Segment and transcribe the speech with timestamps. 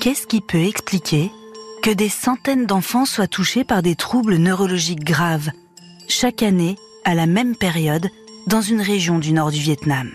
[0.00, 1.30] Qu'est-ce qui peut expliquer
[1.82, 5.50] que des centaines d'enfants soient touchés par des troubles neurologiques graves
[6.08, 8.08] chaque année, à la même période,
[8.46, 10.10] dans une région du nord du Vietnam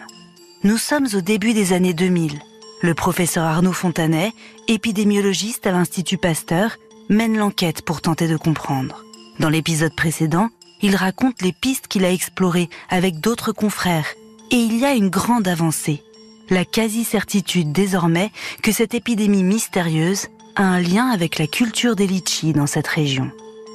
[0.63, 2.39] Nous sommes au début des années 2000.
[2.81, 4.33] Le professeur Arnaud Fontanet,
[4.67, 6.77] épidémiologiste à l'Institut Pasteur,
[7.07, 9.05] mène l'enquête pour tenter de comprendre.
[9.39, 10.49] Dans l'épisode précédent,
[10.81, 14.07] il raconte les pistes qu'il a explorées avec d'autres confrères.
[14.49, 16.01] Et il y a une grande avancée.
[16.49, 18.31] La quasi-certitude désormais
[18.61, 23.31] que cette épidémie mystérieuse a un lien avec la culture des litchis dans cette région.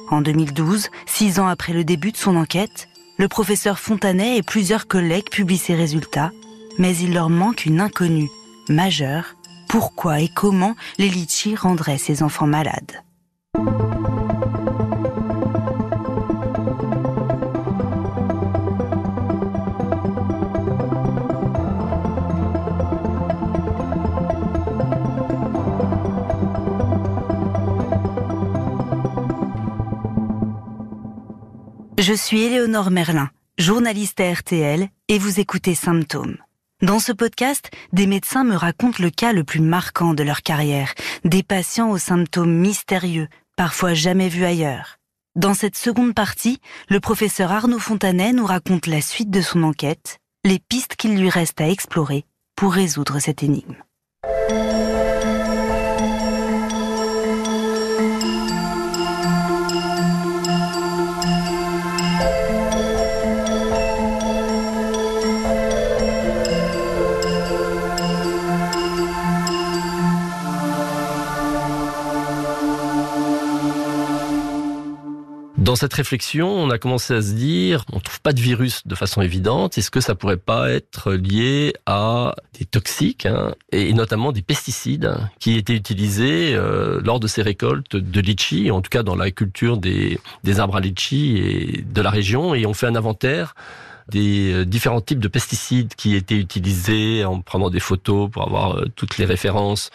[0.09, 4.87] En 2012, six ans après le début de son enquête, le professeur Fontanet et plusieurs
[4.87, 6.31] collègues publient ses résultats,
[6.77, 8.29] mais il leur manque une inconnue
[8.69, 9.35] majeure.
[9.67, 13.03] Pourquoi et comment les litchis rendraient ces enfants malades?
[32.11, 36.35] Je suis Éléonore Merlin, journaliste à RTL, et vous écoutez Symptômes.
[36.81, 40.93] Dans ce podcast, des médecins me racontent le cas le plus marquant de leur carrière,
[41.23, 44.97] des patients aux symptômes mystérieux, parfois jamais vus ailleurs.
[45.37, 50.19] Dans cette seconde partie, le professeur Arnaud Fontanet nous raconte la suite de son enquête,
[50.43, 52.25] les pistes qu'il lui reste à explorer
[52.57, 53.77] pour résoudre cette énigme.
[75.71, 78.93] Dans cette réflexion, on a commencé à se dire, on trouve pas de virus de
[78.93, 79.77] façon évidente.
[79.77, 85.15] Est-ce que ça pourrait pas être lié à des toxiques hein, et notamment des pesticides
[85.39, 89.31] qui étaient utilisés euh, lors de ces récoltes de litchi, en tout cas dans la
[89.31, 92.53] culture des, des arbres à litchi et de la région.
[92.53, 93.55] Et on fait un inventaire
[94.09, 98.77] des euh, différents types de pesticides qui étaient utilisés en prenant des photos pour avoir
[98.77, 99.89] euh, toutes les références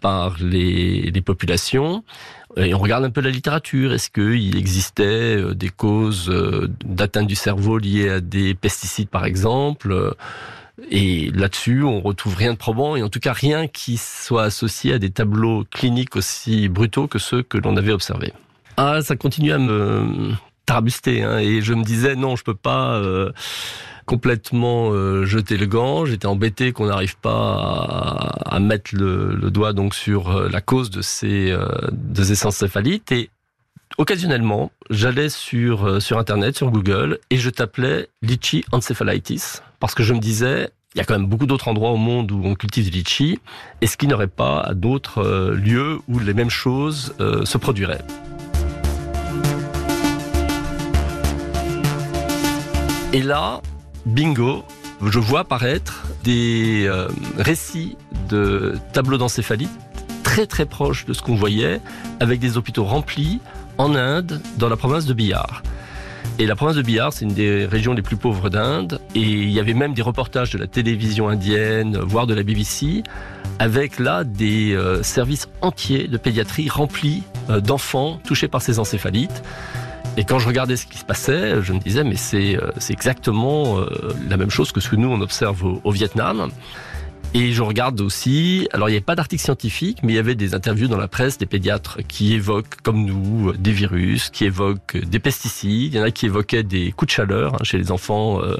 [0.00, 2.04] par les, populations.
[2.56, 3.92] Et on regarde un peu la littérature.
[3.92, 9.24] Est-ce qu'il existait euh, des causes euh, d'atteinte du cerveau liées à des pesticides, par
[9.24, 10.14] exemple?
[10.90, 14.94] Et là-dessus, on retrouve rien de probant, et en tout cas rien qui soit associé
[14.94, 18.32] à des tableaux cliniques aussi brutaux que ceux que l'on avait observés.
[18.76, 20.32] Ah, ça continue à me
[20.68, 23.32] tarabuster, hein, et je me disais non, je peux pas euh,
[24.08, 26.04] complètement euh, jeter le gant.
[26.04, 31.00] J'étais embêté qu'on n'arrive pas à, mettre le, doigt donc sur euh, la cause de
[31.02, 33.30] ces euh, des céphalites et
[33.96, 40.12] occasionnellement, j'allais sur sur internet, sur Google et je t'appelais litchi encephalitis parce que je
[40.12, 42.84] me disais il y a quand même beaucoup d'autres endroits au monde où on cultive
[42.84, 43.40] du litchi.
[43.80, 48.04] Est-ce qu'il n'y aurait pas d'autres lieux où les mêmes choses se produiraient
[53.12, 53.62] Et là,
[54.04, 54.64] bingo,
[55.04, 57.08] je vois apparaître des euh,
[57.38, 57.96] récits
[58.28, 59.70] de tableaux d'encéphalite
[60.22, 61.80] très très proches de ce qu'on voyait,
[62.20, 63.40] avec des hôpitaux remplis
[63.78, 65.62] en Inde, dans la province de Bihar.
[66.38, 69.00] Et la province de Bihar, c'est une des régions les plus pauvres d'Inde.
[69.14, 73.02] Et il y avait même des reportages de la télévision indienne, voire de la BBC,
[73.58, 79.42] avec là des euh, services entiers de pédiatrie remplis euh, d'enfants touchés par ces encéphalites.
[80.18, 83.78] Et quand je regardais ce qui se passait, je me disais, mais c'est euh, exactement
[83.78, 83.86] euh,
[84.28, 86.50] la même chose que ce que nous, on observe au, Vietnam.
[87.34, 90.34] Et je regarde aussi, alors il n'y avait pas d'article scientifique, mais il y avait
[90.34, 94.96] des interviews dans la presse des pédiatres qui évoquent, comme nous, des virus, qui évoquent
[94.96, 95.94] des pesticides.
[95.94, 98.56] Il y en a qui évoquaient des coups de chaleur hein, chez les enfants euh,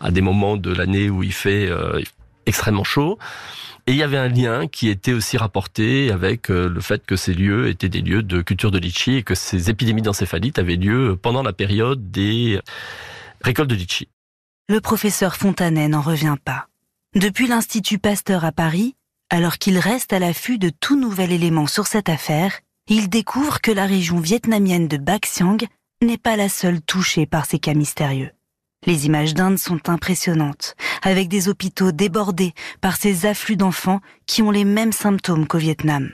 [0.00, 1.68] à des moments de l'année où il fait
[2.46, 3.18] extrêmement chaud.
[3.86, 7.16] Et il y avait un lien qui était aussi rapporté avec euh, le fait que
[7.16, 10.76] ces lieux étaient des lieux de culture de litchi et que ces épidémies d'encéphalite avaient
[10.76, 12.60] lieu pendant la période des
[13.40, 14.08] récoltes de litchi.
[14.68, 16.68] Le professeur Fontanet n'en revient pas.
[17.16, 18.94] Depuis l'Institut Pasteur à Paris,
[19.30, 23.72] alors qu'il reste à l'affût de tout nouvel élément sur cette affaire, il découvre que
[23.72, 25.58] la région vietnamienne de Bac Siang
[26.02, 28.30] n'est pas la seule touchée par ces cas mystérieux.
[28.84, 34.50] Les images d'Inde sont impressionnantes, avec des hôpitaux débordés par ces afflux d'enfants qui ont
[34.50, 36.10] les mêmes symptômes qu'au Vietnam.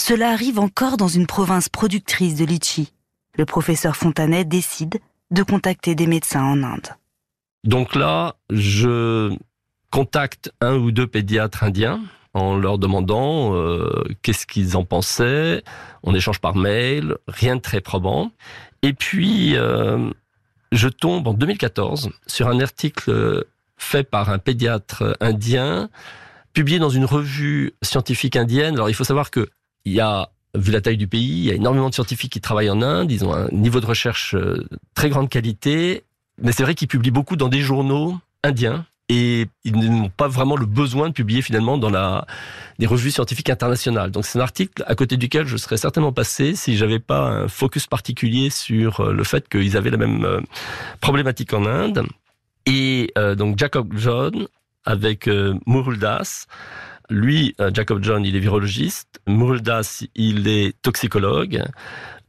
[0.00, 2.92] Cela arrive encore dans une province productrice de litchi.
[3.36, 4.98] Le professeur Fontanet décide
[5.30, 6.88] de contacter des médecins en Inde.
[7.62, 9.32] Donc là, je
[9.90, 12.00] contacte un ou deux pédiatres indiens
[12.34, 15.62] en leur demandant euh, qu'est-ce qu'ils en pensaient.
[16.02, 18.30] On échange par mail, rien de très probant.
[18.82, 20.10] Et puis, euh,
[20.72, 23.44] je tombe en 2014 sur un article
[23.76, 25.88] fait par un pédiatre indien,
[26.52, 28.74] publié dans une revue scientifique indienne.
[28.74, 29.48] Alors il faut savoir que
[29.84, 32.40] il y a vu la taille du pays, il y a énormément de scientifiques qui
[32.40, 36.04] travaillent en Inde, ils ont un niveau de recherche euh, très grande qualité,
[36.42, 40.56] mais c'est vrai qu'ils publient beaucoup dans des journaux indiens et ils n'ont pas vraiment
[40.56, 42.26] le besoin de publier finalement dans la,
[42.78, 44.10] des revues scientifiques internationales.
[44.10, 47.48] Donc c'est un article à côté duquel je serais certainement passé si j'avais pas un
[47.48, 50.40] focus particulier sur euh, le fait qu'ils avaient la même euh,
[51.00, 52.06] problématique en Inde.
[52.66, 54.46] Et donc Jacob John
[54.84, 55.54] avec euh,
[57.10, 59.20] lui, euh, Jacob John, il est virologiste.
[59.26, 61.64] Muruldas, il est toxicologue.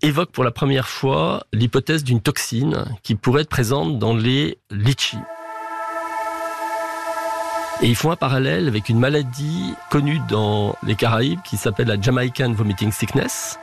[0.02, 5.20] Évoque pour la première fois l'hypothèse d'une toxine qui pourrait être présente dans les litchis.
[7.84, 12.00] Et ils font un parallèle avec une maladie connue dans les Caraïbes qui s'appelle la
[12.00, 13.58] Jamaican Vomiting Sickness.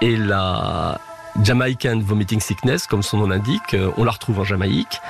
[0.00, 0.98] Et la
[1.42, 5.02] Jamaican Vomiting Sickness, comme son nom l'indique, euh, on la retrouve en Jamaïque.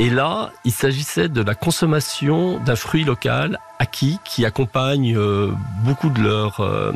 [0.00, 5.52] Et là, il s'agissait de la consommation d'un fruit local acquis qui accompagne euh,
[5.84, 6.92] beaucoup de leur euh,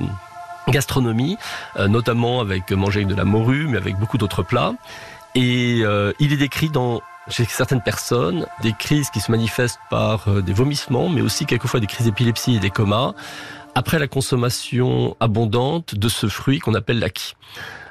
[0.67, 1.37] gastronomie,
[1.79, 4.75] notamment avec manger de la morue, mais avec beaucoup d'autres plats.
[5.35, 5.81] Et
[6.21, 11.09] il est décrit dans chez certaines personnes des crises qui se manifestent par des vomissements,
[11.09, 13.15] mais aussi quelquefois des crises d'épilepsie et des comas,
[13.75, 17.35] après la consommation abondante de ce fruit qu'on appelle l'acquis.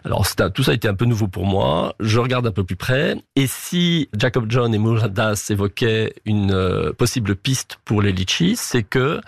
[0.06, 1.96] Alors tout ça a été un peu nouveau pour moi.
[2.00, 3.16] Je regarde un peu plus près.
[3.36, 8.84] Et si Jacob John et Muradas évoquaient une euh, possible piste pour les litchis, c'est
[8.84, 9.22] que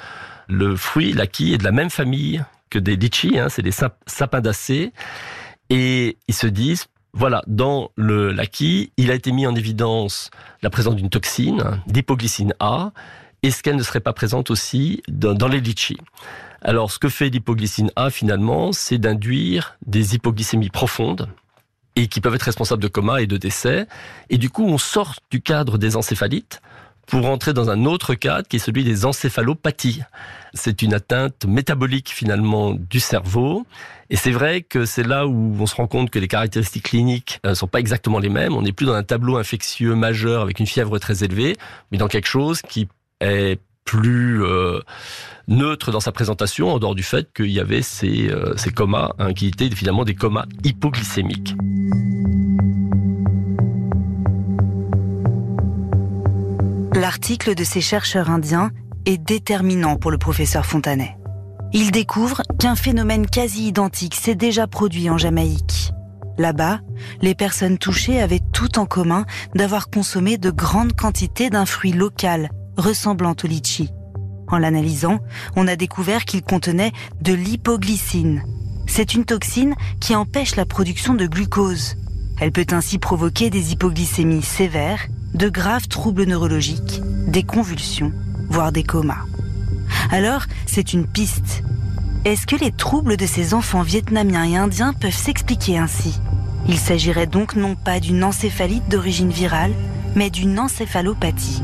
[0.48, 3.40] le fruit, l'acquis, est de la même famille que des litchis.
[3.40, 3.74] Hein, c'est des
[4.06, 4.92] sapindacées.
[5.70, 6.86] Et ils se disent,
[7.16, 10.30] voilà, dans le l'acquis, il a été mis en évidence
[10.62, 12.92] la présence d'une toxine, d'hypoglycine A.
[13.42, 15.98] Est-ce qu'elle ne serait pas présente aussi dans, dans les litchis
[16.68, 21.30] alors, ce que fait l'hypoglycine A finalement, c'est d'induire des hypoglycémies profondes
[21.96, 23.88] et qui peuvent être responsables de coma et de décès.
[24.32, 26.62] Et du coup, on sort du cadre des encéphalites
[27.08, 30.02] pour entrer dans un autre cadre qui est celui des encéphalopathies.
[30.54, 33.66] C'est une atteinte métabolique finalement du cerveau.
[34.10, 37.40] Et c'est vrai que c'est là où on se rend compte que les caractéristiques cliniques
[37.44, 38.54] ne euh, sont pas exactement les mêmes.
[38.56, 41.56] On n'est plus dans un tableau infectieux majeur avec une fièvre très élevée,
[41.92, 42.88] mais dans quelque chose qui
[43.20, 44.80] est plus euh,
[45.48, 49.12] neutre dans sa présentation, en dehors du fait qu'il y avait ces, euh, ces comas,
[49.20, 51.56] hein, qui étaient finalement des comas hypoglycémiques.
[57.06, 58.72] L'article de ces chercheurs indiens
[59.06, 61.16] est déterminant pour le professeur Fontanet.
[61.72, 65.92] Il découvre qu'un phénomène quasi identique s'est déjà produit en Jamaïque.
[66.40, 66.80] Là-bas,
[67.22, 72.50] les personnes touchées avaient tout en commun d'avoir consommé de grandes quantités d'un fruit local
[72.76, 73.92] ressemblant au litchi.
[74.48, 75.20] En l'analysant,
[75.56, 76.92] on a découvert qu'il contenait
[77.22, 78.42] de l'hypoglycine.
[78.88, 81.98] C'est une toxine qui empêche la production de glucose.
[82.42, 85.06] Elle peut ainsi provoquer des hypoglycémies sévères,
[85.36, 88.14] de graves troubles neurologiques, des convulsions,
[88.48, 89.26] voire des comas.
[90.10, 91.62] Alors, c'est une piste.
[92.24, 96.22] Est-ce que les troubles de ces enfants vietnamiens et indiens peuvent s'expliquer ainsi?
[96.70, 99.74] Il s'agirait donc non pas d'une encéphalite d'origine virale,
[100.16, 101.62] mais d'une encéphalopathie.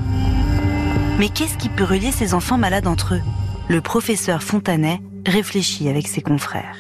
[1.18, 3.22] Mais qu'est-ce qui peut relier ces enfants malades entre eux?
[3.70, 6.76] Le professeur Fontanet réfléchit avec ses confrères.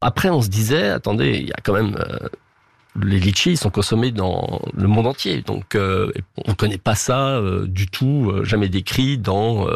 [0.00, 1.96] Après, on se disait, attendez, il y a quand même...
[1.96, 2.28] Euh,
[3.02, 5.42] les litchis sont consommés dans le monde entier.
[5.42, 6.10] Donc, euh,
[6.46, 9.66] on ne connaît pas ça euh, du tout, jamais décrit dans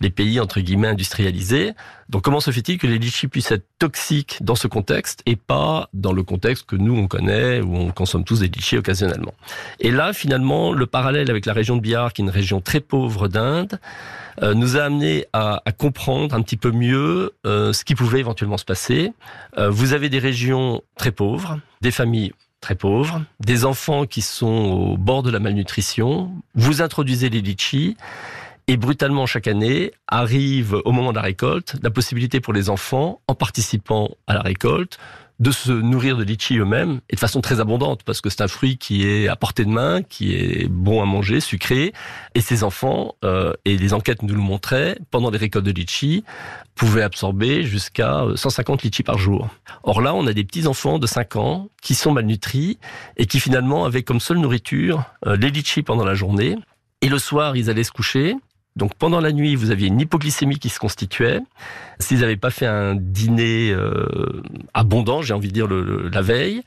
[0.00, 1.72] les pays entre guillemets industrialisés.
[2.08, 5.88] Donc comment se fait-il que les litchis puissent être toxiques dans ce contexte et pas
[5.92, 9.34] dans le contexte que nous on connaît où on consomme tous des litchis occasionnellement?
[9.78, 12.80] Et là finalement le parallèle avec la région de Bihar qui est une région très
[12.80, 13.78] pauvre d'Inde
[14.42, 18.58] euh, nous a amené à, comprendre un petit peu mieux euh, ce qui pouvait éventuellement
[18.58, 19.12] se passer.
[19.58, 24.46] Euh, vous avez des régions très pauvres, des familles très pauvres, des enfants qui sont
[24.46, 27.96] au bord de la malnutrition, vous introduisez les litchis
[28.70, 33.20] et brutalement, chaque année, arrive au moment de la récolte la possibilité pour les enfants,
[33.26, 35.00] en participant à la récolte,
[35.40, 38.48] de se nourrir de litchi eux-mêmes et de façon très abondante parce que c'est un
[38.48, 41.92] fruit qui est à portée de main, qui est bon à manger, sucré.
[42.34, 46.24] Et ces enfants, euh, et les enquêtes nous le montraient, pendant les récoltes de litchi,
[46.74, 49.48] pouvaient absorber jusqu'à 150 litchis par jour.
[49.82, 52.78] Or là, on a des petits enfants de 5 ans qui sont malnutris
[53.16, 56.56] et qui finalement avaient comme seule nourriture euh, les litchis pendant la journée.
[57.00, 58.36] Et le soir, ils allaient se coucher
[58.76, 61.40] donc pendant la nuit, vous aviez une hypoglycémie qui se constituait.
[61.98, 64.42] S'ils n'avaient pas fait un dîner euh,
[64.74, 66.62] abondant, j'ai envie de dire la veille,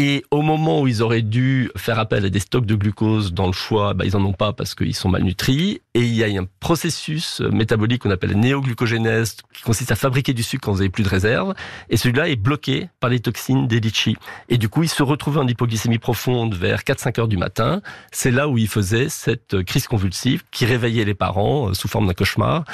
[0.00, 3.48] et au moment où ils auraient dû faire appel à des stocks de glucose dans
[3.48, 5.80] le foie, bah, ils en ont pas parce qu'ils sont malnutris.
[5.94, 10.44] Et il y a un processus métabolique qu'on appelle néoglucogénèse, qui consiste à fabriquer du
[10.44, 11.52] sucre quand vous n'avez plus de réserve.
[11.90, 14.16] Et celui-là est bloqué par les toxines des litchis.
[14.48, 17.82] Et du coup, ils se retrouvaient en hypoglycémie profonde vers 4-5 heures du matin.
[18.12, 22.06] C'est là où ils faisaient cette crise convulsive qui réveillait les parents euh, sous forme
[22.06, 22.64] d'un cauchemar.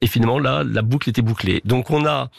[0.00, 1.60] Et finalement, là, la boucle était bouclée.
[1.64, 2.30] Donc on a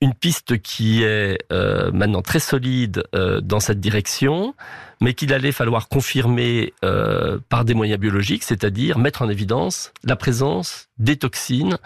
[0.00, 4.54] une piste qui est euh, maintenant très solide euh, dans cette direction,
[5.00, 10.16] mais qu'il allait falloir confirmer euh, par des moyens biologiques, c'est-à-dire mettre en évidence la
[10.16, 11.78] présence des toxines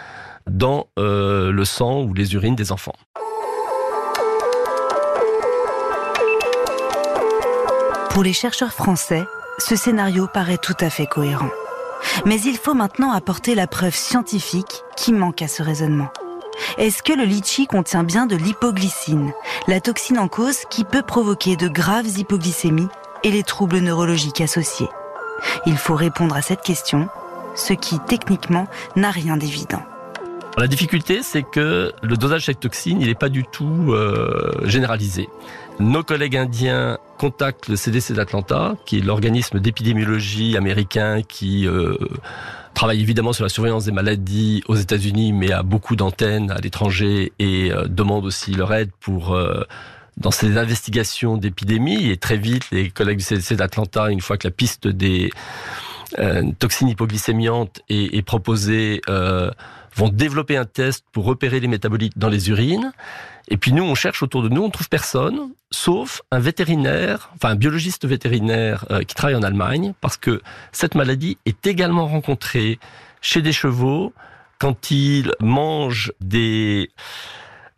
[0.47, 2.97] dans le sang ou les urines des enfants.
[8.11, 9.25] Pour les chercheurs français,
[9.59, 11.51] ce scénario paraît tout à fait cohérent.
[12.27, 16.11] Mais il faut maintenant apporter la preuve scientifique qui manque à ce raisonnement.
[16.79, 19.33] Est-ce que le litchi contient bien de l'hypoglycine,
[19.69, 22.89] la toxine en cause qui peut provoquer de graves hypoglycémies
[23.25, 24.89] et les troubles neurologiques associés?
[25.67, 27.09] Il faut répondre à cette question,
[27.55, 28.67] ce qui techniquement
[28.97, 29.83] n'a rien d'évident.
[30.59, 34.53] La difficulté, c'est que le dosage de cette toxine, il n'est pas du tout euh,
[34.65, 35.31] généralisé.
[35.81, 41.97] Nos collègues indiens contactent le CDC d'Atlanta, qui est l'organisme d'épidémiologie américain qui euh,
[42.75, 47.33] travaille évidemment sur la surveillance des maladies aux États-Unis, mais a beaucoup d'antennes à l'étranger
[47.39, 49.63] et euh, demande aussi leur aide pour euh,
[50.17, 52.11] dans ces investigations d'épidémie.
[52.11, 55.31] Et très vite, les collègues du CDC d'Atlanta, une fois que la piste des
[56.19, 59.01] euh, toxines hypoglycémiantes est, est proposée,
[59.95, 62.93] vont développer un test pour repérer les métabolites dans les urines.
[63.49, 67.51] Et puis nous, on cherche autour de nous, on trouve personne, sauf un vétérinaire, enfin
[67.51, 72.79] un biologiste vétérinaire euh, qui travaille en Allemagne, parce que cette maladie est également rencontrée
[73.21, 74.13] chez des chevaux
[74.59, 76.91] quand ils mangent des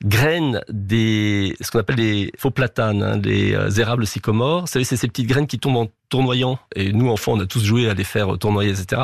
[0.05, 4.63] graines des ce qu'on appelle des faux platanes, hein, des euh, érables sycomores.
[4.63, 6.59] Vous savez, c'est ces petites graines qui tombent en tournoyant.
[6.77, 9.01] Et nous, enfants, on a tous joué à les faire tournoyer, etc.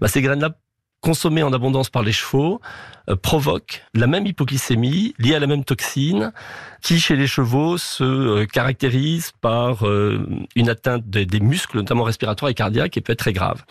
[0.00, 0.50] Bah, ces graines-là
[1.04, 2.62] consommée en abondance par les chevaux
[3.10, 6.32] euh, provoque la même hypoglycémie liée à la même toxine
[6.80, 12.50] qui chez les chevaux se euh, caractérise par euh, une atteinte des, muscles, notamment respiratoires
[12.50, 13.64] et cardiaques, et peut être très grave.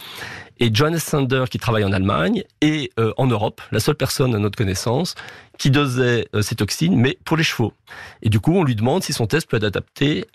[0.60, 4.56] Et Johannes Sander, qui travaille en Allemagne et en Europe, la seule personne à notre
[4.56, 5.16] connaissance
[5.58, 7.74] qui dosait ces toxines, mais pour les chevaux.
[8.22, 10.25] Et du coup, on lui demande si son test peut être adapté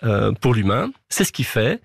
[0.41, 0.91] pour l'humain.
[1.07, 1.81] C'est ce qu'il fait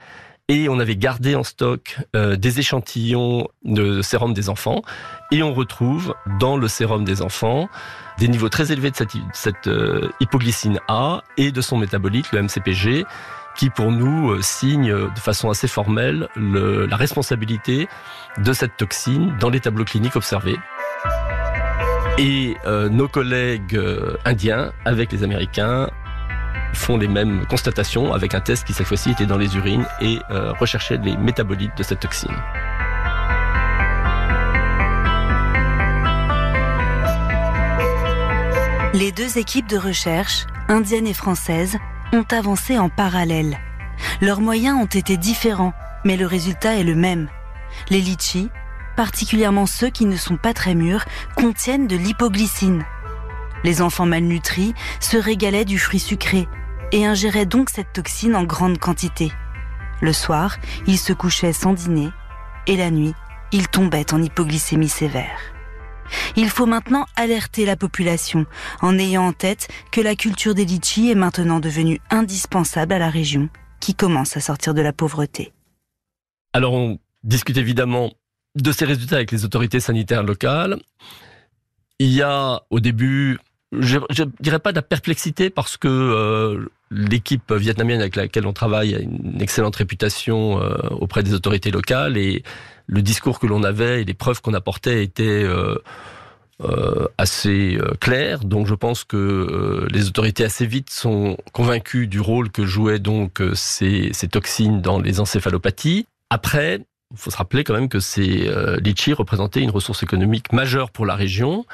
[0.48, 4.82] et on avait gardé en stock euh, des échantillons de sérum des enfants
[5.32, 7.68] et on retrouve dans le sérum des enfants
[8.18, 8.96] des niveaux très élevés de
[9.32, 13.04] cette, euh, hypoglycine A et de son métabolite, le MCPG,
[13.56, 17.88] qui pour nous euh, signe de façon assez formelle le, la responsabilité
[18.38, 20.58] de cette toxine dans les tableaux cliniques observés.
[22.16, 22.54] Et
[22.92, 23.76] nos collègues
[24.24, 25.90] indiens, avec les Américains,
[26.74, 30.18] font les mêmes constatations avec un test qui cette fois-ci était dans les urines et
[30.30, 32.34] euh, recherchait les métabolites de cette toxine.
[38.94, 41.78] Les deux équipes de recherche, indienne et française,
[42.12, 43.58] ont avancé en parallèle.
[44.20, 45.72] Leurs moyens ont été différents,
[46.04, 47.28] mais le résultat est le même.
[47.90, 48.50] Les litchis,
[48.96, 51.04] particulièrement ceux qui ne sont pas très mûrs,
[51.34, 52.84] contiennent de l'hypoglycine.
[53.64, 56.46] Les enfants malnutris se régalaient du fruit sucré,
[56.92, 59.32] et ingérait donc cette toxine en grande quantité.
[60.00, 62.10] Le soir, il se couchait sans dîner
[62.66, 63.14] et la nuit,
[63.52, 65.38] il tombait en hypoglycémie sévère.
[66.36, 68.46] Il faut maintenant alerter la population
[68.82, 73.10] en ayant en tête que la culture des litchis est maintenant devenue indispensable à la
[73.10, 73.48] région
[73.80, 75.52] qui commence à sortir de la pauvreté.
[76.52, 78.12] Alors on discute évidemment
[78.54, 80.78] de ces résultats avec les autorités sanitaires locales.
[81.98, 83.38] Il y a au début
[83.80, 88.52] je, je dirais pas de la perplexité parce que euh, l'équipe vietnamienne avec laquelle on
[88.52, 92.42] travaille a une excellente réputation euh, auprès des autorités locales et
[92.86, 95.76] le discours que l'on avait et les preuves qu'on apportait étaient euh,
[97.18, 98.44] assez clairs.
[98.44, 103.42] Donc je pense que les autorités assez vite sont convaincues du rôle que jouaient donc
[103.54, 106.06] ces, ces toxines dans les encéphalopathies.
[106.30, 108.48] Après, il faut se rappeler quand même que ces
[108.80, 111.66] litchis représentaient une ressource économique majeure pour la région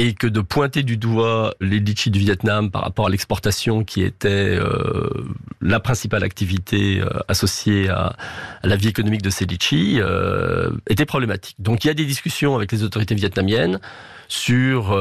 [0.00, 4.02] et que de pointer du doigt les litchis du Vietnam par rapport à l'exportation qui
[4.02, 5.10] était euh,
[5.60, 8.16] la principale activité euh, associée à,
[8.62, 11.56] la vie économique de ces litchis euh, était problématique.
[11.58, 13.78] Donc il y a des discussions avec les autorités vietnamiennes
[14.26, 14.96] sur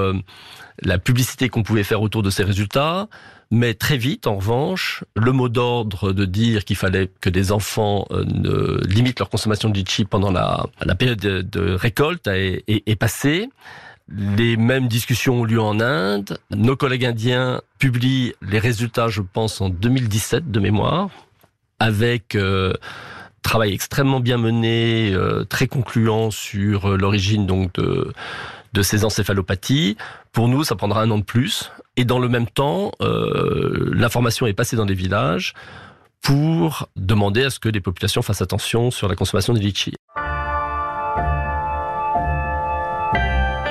[0.81, 3.07] la publicité qu'on pouvait faire autour de ces résultats,
[3.51, 8.07] mais très vite, en revanche, le mot d'ordre de dire qu'il fallait que des enfants
[8.09, 13.49] ne limitent leur consommation de litchi pendant la, la période de, récolte est, est passé.
[14.11, 16.39] Les mêmes discussions ont lieu en Inde.
[16.49, 21.09] Nos collègues indiens publient les résultats, je pense, en 2017 de mémoire,
[21.77, 22.73] avec euh,
[23.43, 29.95] travail extrêmement bien mené, euh, très concluant sur euh, l'origine donc de, ces encéphalopathies.
[30.31, 31.71] Pour nous, ça prendra un an de plus.
[31.95, 35.53] Et dans le même temps, l'information est passée dans les villages
[36.21, 39.95] pour demander à ce que les populations fassent attention sur la consommation des litchis.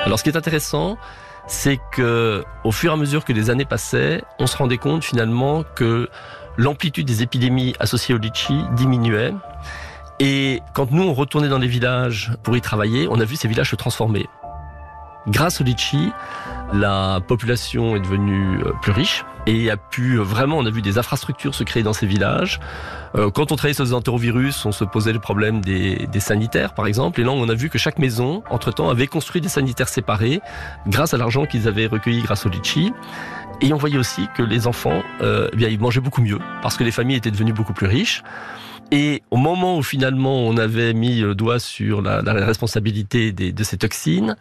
[0.09, 0.97] Alors ce qui est intéressant,
[1.47, 5.05] c'est que au fur et à mesure que les années passaient, on se rendait compte
[5.05, 6.09] finalement que
[6.57, 9.35] l'amplitude des épidémies associées au litchi diminuait.
[10.19, 13.49] Et quand nous on retournait dans les villages pour y travailler, on a vu ces
[13.49, 14.27] villages se transformer.
[15.27, 16.11] Grâce au litchi,
[16.73, 20.83] la population est devenue euh, plus riche et a pu euh, vraiment, on a vu
[20.83, 22.61] des infrastructures se créer dans ces villages.
[23.15, 26.75] Euh, quand on travaillait sur les entérovirus, on se posait le problème des, des, sanitaires,
[26.75, 27.21] par exemple.
[27.21, 30.41] Et là, on a vu que chaque maison, entre-temps, avait construit des sanitaires séparés
[30.87, 32.93] grâce à l'argent qu'ils avaient recueilli grâce au litchi.
[33.61, 36.77] Et on voyait aussi que les enfants, euh, eh bien, ils mangeaient beaucoup mieux parce
[36.77, 38.23] que les familles étaient devenues beaucoup plus riches.
[38.91, 43.53] Et au moment où finalement on avait mis le doigt sur la, la responsabilité des,
[43.53, 44.35] de ces toxines,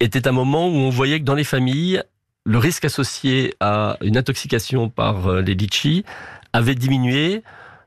[0.00, 2.02] était un moment où on voyait que dans les familles,
[2.44, 6.04] le risque associé à une intoxication par euh, les litchis
[6.52, 7.42] avait diminué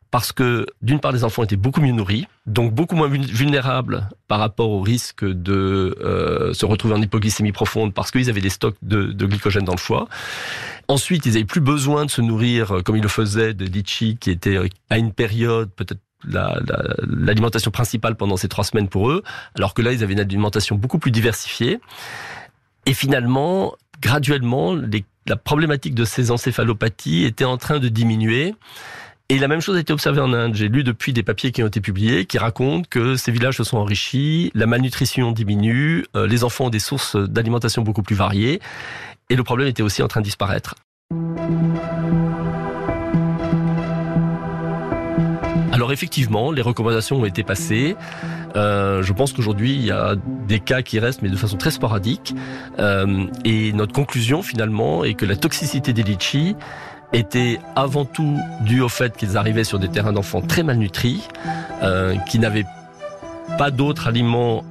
[0.10, 4.40] parce que d'une part les enfants étaient beaucoup mieux nourris, donc beaucoup moins vulnérables par
[4.40, 8.78] rapport au risque de euh, se retrouver en hypoglycémie profonde parce qu'ils avaient des stocks
[8.82, 10.08] de, glycogène dans le foie.
[10.88, 14.18] Ensuite, ils n'avaient plus besoin de se nourrir euh, comme ils le faisaient de litchi
[14.18, 14.58] qui était
[14.90, 19.24] à une période peut-être l'alimentation la, principale pendant ces trois semaines pour eux,
[19.55, 21.79] alors que là, ils avaient une alimentation beaucoup plus diversifiée.
[22.86, 24.75] Et finalement, graduellement,
[25.25, 28.55] la problématique de ces encéphalopathies était en train de diminuer.
[29.29, 30.55] Et la même chose a été observée en Inde.
[30.55, 33.65] J'ai lu depuis des papiers qui ont été publiés qui racontent que ces villages se
[33.65, 38.62] sont enrichis, la malnutrition diminue, euh, les enfants ont des sources d'alimentation beaucoup plus variées,
[39.29, 40.75] et le problème était aussi en train de disparaître.
[45.77, 47.96] Alors effectivement, les recommandations ont été passées.
[48.55, 50.15] Euh, je pense qu'aujourd'hui, il y a
[50.48, 52.34] des cas qui restent, mais de façon très sporadique.
[52.79, 56.55] Euh, et notre conclusion, finalement, est que la toxicité des litchis
[57.13, 61.27] était avant tout due au fait qu'ils arrivaient sur des terrains d'enfants très malnutris,
[61.84, 62.65] euh, qui n'avaient
[63.60, 64.63] pas d'autres aliments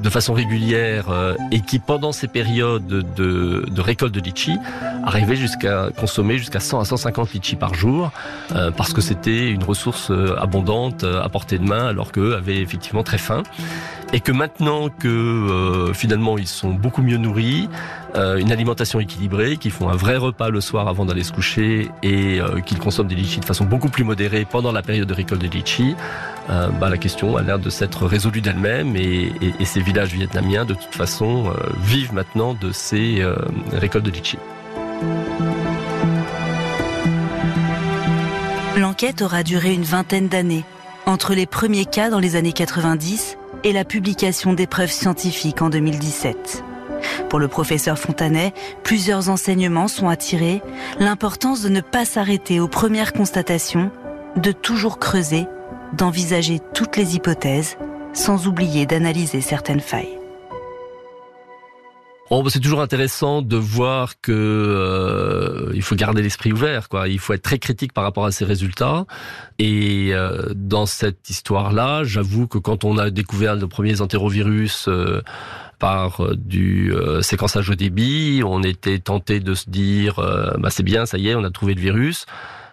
[0.00, 4.58] de façon régulière euh, et qui, pendant ces périodes de, récolte de litchi,
[5.04, 8.10] arrivait jusqu'à consommer jusqu'à 100 à 150 litchis par jour
[8.54, 12.60] euh, parce que c'était une ressource euh, abondante à portée de main alors qu'eux avaient
[12.60, 13.42] effectivement très faim.
[14.14, 17.70] Et que maintenant que finalement ils sont beaucoup mieux nourris,
[18.14, 21.90] euh, une alimentation équilibrée, qu'ils font un vrai repas le soir avant d'aller se coucher
[22.02, 25.14] et euh, qu'ils consomment des litchis de façon beaucoup plus modérée pendant la période de
[25.14, 25.96] récolte des litchis,
[26.50, 29.32] euh, bah, la question a l'air de s'être résolue d'elle-même et,
[29.64, 31.50] ces villages vietnamiens de toute façon
[31.82, 33.24] vivent maintenant de ces
[33.72, 34.38] récoltes de litchis.
[38.76, 40.64] L'enquête aura duré une vingtaine d'années,
[41.06, 46.64] entre les premiers cas dans les années 90 et la publication d'épreuves scientifiques en 2017.
[47.28, 50.62] Pour le professeur Fontanet, plusieurs enseignements sont attirés,
[50.98, 53.90] l'importance de ne pas s'arrêter aux premières constatations,
[54.36, 55.46] de toujours creuser,
[55.92, 57.76] d'envisager toutes les hypothèses,
[58.12, 60.18] sans oublier d'analyser certaines failles.
[62.32, 66.88] Bon, c'est toujours intéressant de voir que euh, il faut garder l'esprit ouvert.
[67.06, 69.04] Il faut être très critique par rapport à ces résultats.
[69.58, 75.20] Et euh, dans cette histoire-là, j'avoue que quand on a découvert les premiers entérovirus euh,
[75.82, 80.70] par euh, du euh, séquençage au débit, on était tenté de se dire, euh, bah
[80.70, 82.24] c'est bien, ça y est, on a trouvé le virus.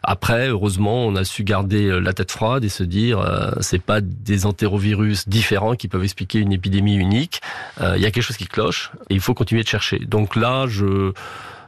[0.03, 3.99] Après, heureusement, on a su garder la tête froide et se dire, euh, c'est pas
[3.99, 7.41] des entérovirus différents qui peuvent expliquer une épidémie unique.
[7.81, 9.99] Il y a quelque chose qui cloche et il faut continuer de chercher.
[9.99, 11.11] Donc là, je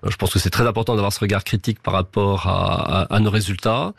[0.07, 3.19] je pense que c'est très important d'avoir ce regard critique par rapport à, à, à
[3.19, 3.93] nos résultats.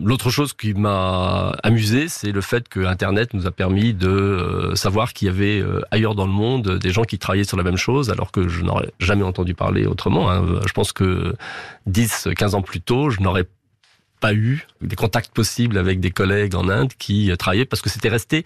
[0.00, 4.74] L'autre chose qui m'a amusé, c'est le fait que Internet nous a permis de euh,
[4.74, 7.62] savoir qu'il y avait euh, ailleurs dans le monde des gens qui travaillaient sur la
[7.62, 10.30] même chose, alors que je n'aurais jamais entendu parler autrement.
[10.30, 10.44] Hein.
[10.66, 11.34] Je pense que
[11.86, 13.46] 10, 15 ans plus tôt, je n'aurais
[14.18, 17.88] pas eu des contacts possibles avec des collègues en Inde qui euh, travaillaient parce que
[17.88, 18.44] c'était resté,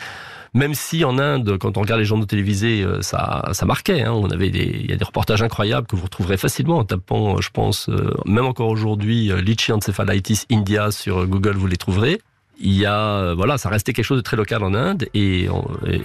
[0.55, 4.03] même si en Inde, quand on regarde les journaux télévisés, euh, ça, ça marquait.
[4.03, 7.41] Hein, on avait il y a des reportages incroyables que vous retrouverez facilement en tapant,
[7.41, 12.21] je pense, euh, même encore aujourd'hui, Lychee encephalitis India sur Google, vous les trouverez.
[12.61, 15.49] Il y a, voilà, ça restait quelque chose de très local en Inde et,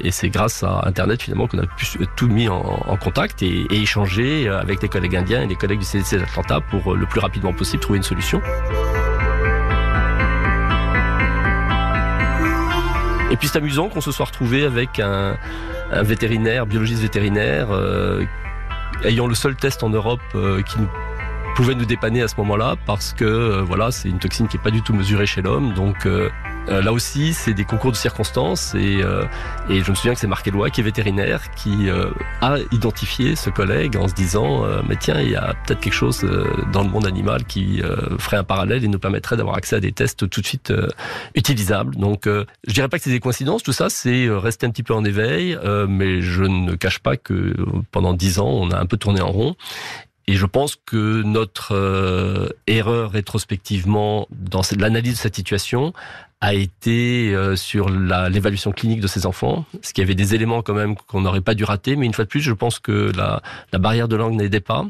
[0.10, 4.48] c'est grâce à Internet finalement qu'on a pu tout mis en, contact et, et, échanger
[4.48, 7.82] avec des collègues indiens et des collègues du CDC d'Atlanta pour le plus rapidement possible
[7.82, 8.42] trouver une solution.
[13.30, 15.38] Et puis c'est amusant qu'on se soit retrouvé avec un,
[15.92, 18.24] un vétérinaire, biologiste vétérinaire, euh,
[19.04, 20.78] ayant le seul test en Europe euh, qui
[21.56, 24.62] pouvait nous dépanner à ce moment-là parce que euh, voilà c'est une toxine qui est
[24.62, 25.74] pas du tout mesurée chez l'homme.
[25.74, 26.08] Donc
[26.70, 29.26] euh, Euh, là aussi, c'est des concours de circonstances et, euh,
[29.70, 32.10] et je me souviens que c'est Marc Eloi qui est vétérinaire qui euh,
[32.42, 36.26] a identifié ce collègue en se disant mais tiens, il y a peut-être quelque chose
[36.72, 37.82] dans le monde animal qui
[38.20, 40.74] ferait un parallèle et nous permettrait d'avoir accès à des tests tout de suite
[41.36, 41.96] utilisables.
[41.96, 44.94] Donc, je dirais pas que c'est des coïncidences, tout ça, c'est rester un petit peu
[44.94, 47.56] en éveil, mais je ne cache pas que
[47.92, 49.56] pendant dix ans, on a un peu tourné en rond
[50.28, 55.94] et je pense que notre euh, erreur rétrospectivement dans l'analyse de cette situation
[56.42, 60.74] a été euh, sur l'évaluation clinique de ces enfants, ce qui avait des éléments quand
[60.74, 61.96] même qu'on n'aurait pas dû rater.
[61.96, 64.86] Mais une fois de plus, je pense que la, la barrière de langue n'aidait pas.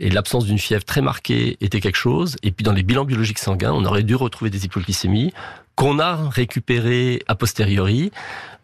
[0.00, 2.36] Et l'absence d'une fièvre très marquée était quelque chose.
[2.42, 5.32] Et puis dans les bilans biologiques sanguins, on aurait dû retrouver des hypoglycémies
[5.74, 8.10] qu'on a récupérées a posteriori,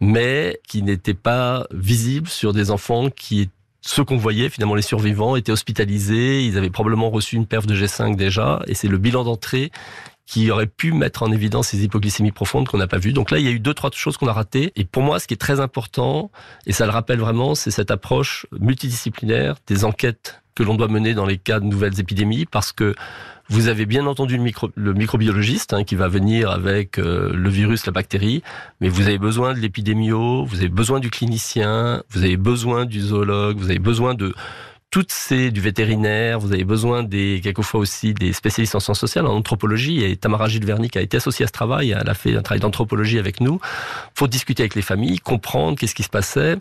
[0.01, 3.49] mais qui n'étaient pas visibles sur des enfants qui
[3.85, 7.75] ceux qu'on voyait, finalement, les survivants étaient hospitalisés, ils avaient probablement reçu une perf de
[7.75, 9.71] G5 déjà, et c'est le bilan d'entrée
[10.25, 13.13] qui aurait pu mettre en évidence ces hypoglycémies profondes qu'on n'a pas vues.
[13.13, 14.71] Donc là, il y a eu deux, trois choses qu'on a ratées.
[14.75, 16.31] Et pour moi, ce qui est très important,
[16.65, 21.13] et ça le rappelle vraiment, c'est cette approche multidisciplinaire des enquêtes que l'on doit mener
[21.13, 22.95] dans les cas de nouvelles épidémies, parce que
[23.47, 27.49] vous avez bien entendu le, micro, le microbiologiste hein, qui va venir avec euh, le
[27.49, 28.41] virus, la bactérie,
[28.81, 33.01] mais vous avez besoin de l'épidémio, vous avez besoin du clinicien, vous avez besoin du
[33.01, 34.33] zoologue, vous avez besoin de
[34.89, 39.27] toutes ces du vétérinaire, vous avez besoin des quelquefois aussi des spécialistes en sciences sociales,
[39.27, 40.03] en anthropologie.
[40.03, 42.61] Et Tamara Gilles Vernick a été associée à ce travail, elle a fait un travail
[42.61, 43.59] d'anthropologie avec nous.
[44.15, 46.55] Faut discuter avec les familles, comprendre qu'est-ce qui se passait,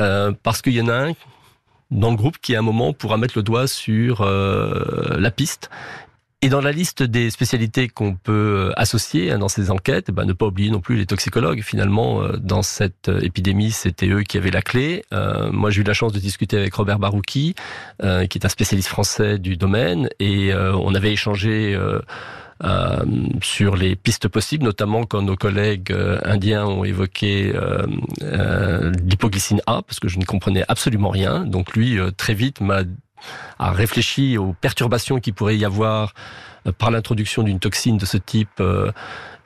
[0.00, 1.12] euh, parce qu'il y en a un
[1.90, 5.70] dans le groupe qui à un moment pourra mettre le doigt sur euh, la piste
[6.40, 10.12] et dans la liste des spécialités qu'on peut euh, associer hein, dans ces enquêtes, eh
[10.12, 11.62] ben, ne pas oublier non plus les toxicologues.
[11.62, 15.02] Finalement, euh, dans cette euh, épidémie, c'était eux qui avaient la clé.
[15.50, 17.54] moi, j'ai eu la chance de discuter avec Robert Barouki,
[18.00, 21.78] qui est un spécialiste français du domaine, et on avait échangé
[22.64, 23.04] euh,
[23.42, 25.94] sur les pistes possibles, notamment quand nos collègues
[26.24, 31.44] indiens ont évoqué euh, l'hypoglycine A, parce que je ne comprenais absolument rien.
[31.44, 32.82] Donc lui, très vite, m'a
[33.58, 36.14] a réfléchi aux perturbations qui pourrait y avoir
[36.66, 38.92] euh, par l'introduction d'une toxine de ce type euh,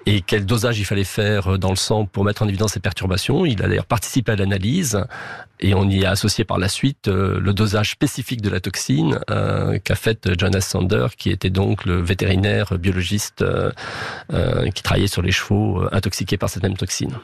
[0.06, 2.80] et quel dosage il fallait faire euh, dans le sang pour mettre en évidence ces
[2.80, 3.46] perturbations?
[3.46, 5.04] Il a d'ailleurs participé à l'analyse
[5.60, 9.94] et on y a associé par la suite le dosage spécifique de la toxine qu'a
[9.94, 13.44] fait Jonas Sander, qui était donc le vétérinaire biologiste
[14.28, 17.16] qui travaillait sur les chevaux intoxiqués par cette même toxine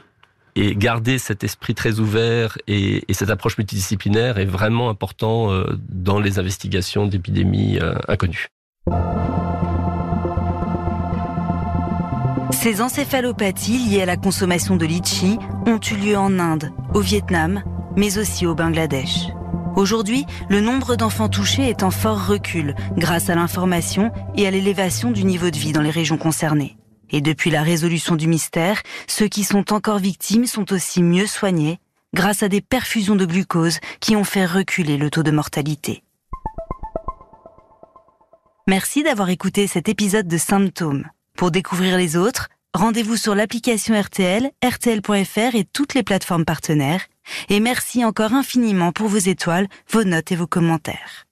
[0.59, 6.19] et garder cet esprit très ouvert et, cette approche multidisciplinaire est vraiment important euh, dans
[6.19, 8.49] les investigations d'épidémies euh, inconnues.
[12.61, 17.62] Ces encéphalopathies liées à la consommation de litchi ont eu lieu en Inde, au Vietnam,
[17.97, 19.29] mais aussi au Bangladesh.
[19.77, 25.12] Aujourd'hui, le nombre d'enfants touchés est en fort recul grâce à l'information et à l'élévation
[25.12, 26.77] du niveau de vie dans les régions concernées.
[27.11, 31.79] Et depuis la résolution du mystère, ceux qui sont encore victimes sont aussi mieux soignés
[32.12, 36.03] grâce à des perfusions de glucose qui ont fait reculer le taux de mortalité.
[38.66, 41.05] Merci d'avoir écouté cet épisode de Symptômes.
[41.38, 47.03] Pour découvrir les autres, rendez-vous sur l'application RTL, rtl.fr et toutes les plateformes partenaires.
[47.48, 51.27] Et merci encore infiniment pour vos étoiles, vos notes et vos commentaires.